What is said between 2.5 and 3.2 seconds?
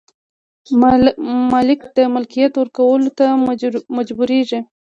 ورکولو